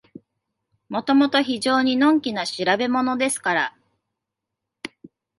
[0.89, 3.77] もともと非常にのんきな調べものですから、